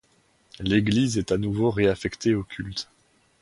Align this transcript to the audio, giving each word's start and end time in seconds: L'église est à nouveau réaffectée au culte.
L'église 0.59 1.19
est 1.19 1.31
à 1.31 1.37
nouveau 1.37 1.69
réaffectée 1.69 2.33
au 2.33 2.41
culte. 2.43 2.89